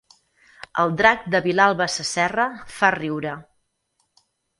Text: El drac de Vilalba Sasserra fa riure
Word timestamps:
El 0.83 0.93
drac 1.01 1.27
de 1.35 1.41
Vilalba 1.47 1.87
Sasserra 1.97 2.47
fa 2.79 2.91
riure 2.97 3.35